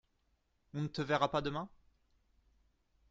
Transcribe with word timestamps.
On 0.73 0.81
ne 0.81 0.87
te 0.87 1.03
verra 1.03 1.29
pas 1.29 1.41
demain? 1.43 1.69